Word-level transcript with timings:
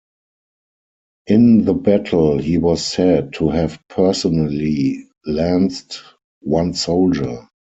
In 1.27 1.63
the 1.63 1.75
battle, 1.75 2.39
he 2.39 2.57
was 2.57 2.83
said 2.83 3.33
to 3.33 3.49
have 3.51 3.77
personally 3.87 5.05
lanced 5.27 6.01
one 6.39 6.73
soldier. 6.73 7.47